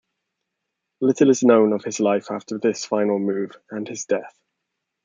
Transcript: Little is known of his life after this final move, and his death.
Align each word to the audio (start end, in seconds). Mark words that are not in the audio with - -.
Little 0.99 1.29
is 1.29 1.43
known 1.43 1.73
of 1.73 1.83
his 1.83 1.99
life 1.99 2.31
after 2.31 2.57
this 2.57 2.85
final 2.85 3.19
move, 3.19 3.51
and 3.69 3.87
his 3.87 4.03
death. 4.05 4.35